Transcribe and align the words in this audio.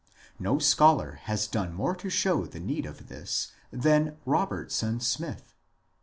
No 0.39 0.57
scholar 0.57 1.19
has 1.25 1.45
done 1.45 1.73
more 1.75 1.95
to 1.97 2.09
show 2.09 2.47
the 2.47 2.59
need 2.59 2.87
of 2.87 3.07
this 3.07 3.51
than 3.71 4.17
Robertson 4.25 4.99
Smith. 4.99 5.53